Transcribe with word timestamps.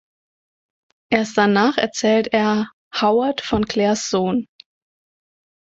Erst 1.11 1.37
danach 1.37 1.77
erzählt 1.77 2.29
er 2.33 2.71
Howard 3.01 3.41
von 3.41 3.65
Claires 3.67 4.09
Sohn. 4.09 4.47